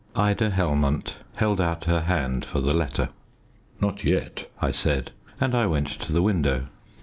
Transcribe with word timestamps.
Ida 0.15 0.49
Helmont 0.49 1.17
held 1.35 1.61
out 1.61 1.83
her 1.83 1.99
hand 2.01 2.43
for 2.43 2.59
the 2.59 2.73
letter. 2.73 3.09
"Not 3.79 4.03
yet," 4.03 4.49
I 4.59 4.71
said, 4.71 5.11
and 5.39 5.53
I 5.53 5.67
went 5.67 5.89
to 5.89 6.11
the 6.11 6.23
window. 6.23 6.65